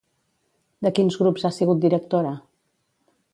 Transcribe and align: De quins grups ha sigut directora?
De 0.85 0.91
quins 0.99 1.17
grups 1.21 1.45
ha 1.49 1.51
sigut 1.59 1.85
directora? 1.85 2.33